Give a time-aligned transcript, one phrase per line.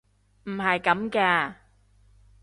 [0.45, 1.53] 唔係咁㗎！